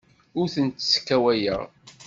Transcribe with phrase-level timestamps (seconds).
[0.39, 1.61] Ur tent-sskawayeɣ.